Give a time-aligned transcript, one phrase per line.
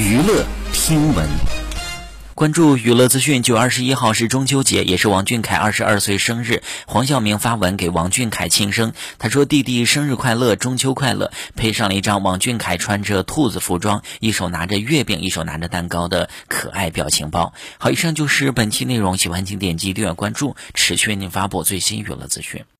[0.00, 1.28] 娱乐听闻。
[2.34, 6.62] 关注娱乐资讯九月二十一号是中秋节也是王俊凯二十二岁生日。
[6.86, 11.30] 黄晓明发文给王俊凯庆生他说弟弟生日快乐中秋快乐。
[11.54, 17.52] 配上了一张王俊凯穿着兔子服装一手拿着月饼一手拿着蛋糕的可爱表情包。
[17.76, 22.64] 好以上就是本期内容喜欢请点击订阅关注持续为您发布最新娱乐资讯。